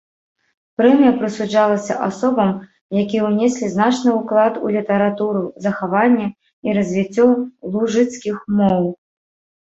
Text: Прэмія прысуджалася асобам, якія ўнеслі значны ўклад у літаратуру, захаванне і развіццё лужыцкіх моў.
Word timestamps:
Прэмія 0.81 1.09
прысуджалася 1.17 1.97
асобам, 2.05 2.49
якія 3.01 3.23
ўнеслі 3.31 3.67
значны 3.73 4.09
ўклад 4.19 4.53
у 4.69 4.71
літаратуру, 4.75 5.43
захаванне 5.65 6.25
і 6.69 6.75
развіццё 6.79 7.27
лужыцкіх 7.77 8.37
моў. 8.63 8.89